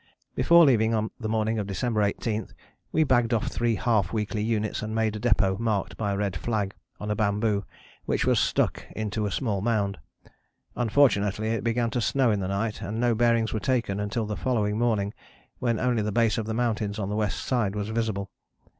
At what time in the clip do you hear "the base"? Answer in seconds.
16.01-16.39